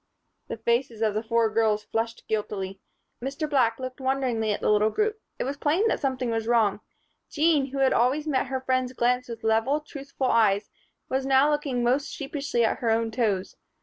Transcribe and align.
The 0.47 0.57
faces 0.57 1.03
of 1.03 1.13
the 1.13 1.21
four 1.21 1.51
girls 1.51 1.83
flushed 1.83 2.23
guiltily. 2.27 2.81
Mr. 3.23 3.47
Black 3.47 3.77
looked 3.77 4.01
wonderingly 4.01 4.51
at 4.51 4.59
the 4.59 4.71
little 4.71 4.89
group. 4.89 5.21
It 5.37 5.43
was 5.43 5.57
plain 5.57 5.87
that 5.89 5.99
something 5.99 6.31
was 6.31 6.47
wrong. 6.47 6.79
Jean, 7.29 7.67
who 7.67 7.77
had 7.77 7.93
always 7.93 8.25
met 8.25 8.47
her 8.47 8.61
friend's 8.61 8.93
glance 8.93 9.27
with 9.29 9.43
level, 9.43 9.79
truthful 9.79 10.31
eyes, 10.31 10.71
was 11.07 11.23
now 11.23 11.51
looking 11.51 11.83
most 11.83 12.11
sheepishly 12.11 12.65
at 12.65 12.79
her 12.79 12.89
own 12.89 13.11
toes. 13.11 13.55